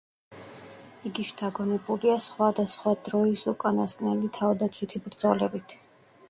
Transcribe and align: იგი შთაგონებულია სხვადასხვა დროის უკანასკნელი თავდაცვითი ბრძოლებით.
იგი 1.09 1.25
შთაგონებულია 1.27 2.15
სხვადასხვა 2.29 2.95
დროის 3.09 3.45
უკანასკნელი 3.53 4.33
თავდაცვითი 4.41 5.05
ბრძოლებით. 5.07 5.79